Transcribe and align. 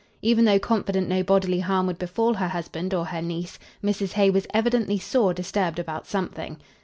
Even 0.23 0.45
though 0.45 0.57
confident 0.57 1.07
no 1.07 1.21
bodily 1.21 1.59
harm 1.59 1.85
would 1.85 1.99
befall 1.99 2.33
her 2.33 2.47
husband 2.47 2.91
or 2.91 3.05
her 3.05 3.21
niece, 3.21 3.59
Mrs. 3.83 4.13
Hay 4.13 4.31
was 4.31 4.47
evidently 4.51 4.97
sore 4.97 5.31
disturbed 5.31 5.77
about 5.77 6.07
something. 6.07 6.57